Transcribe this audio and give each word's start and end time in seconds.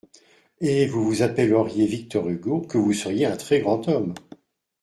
Et 0.61 0.87
vous 0.87 1.05
vous 1.05 1.21
appelleriez 1.21 1.85
Victor 1.85 2.27
Hugo, 2.27 2.61
que 2.61 2.79
vous 2.79 2.91
seriez 2.91 3.27
un 3.27 3.37
très 3.37 3.59
grand 3.59 3.87
homme… 3.87 4.15